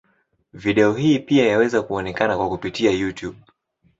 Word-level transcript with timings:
Video 0.53 0.93
hii 0.93 1.19
pia 1.19 1.45
yaweza 1.47 1.81
kuonekana 1.81 2.37
kwa 2.37 2.49
kupitia 2.49 2.91
Youtube. 2.91 3.39